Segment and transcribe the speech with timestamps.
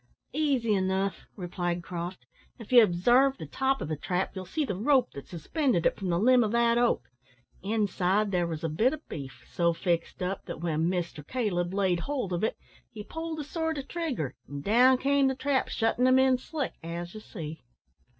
[0.33, 2.25] "Easy enough," replied Croft.
[2.57, 5.95] "If ye obsarve the top o' the trap, ye'll see the rope that suspended it
[5.95, 7.03] from the limb o' that oak.
[7.61, 11.99] Inside there was a bit o' beef, so fixed up, that when Mister Caleb laid
[11.99, 12.57] hold of it,
[12.91, 16.73] he pulled a sort o' trigger, an' down came the trap, shuttin' him in slick,
[16.81, 17.61] as ye see."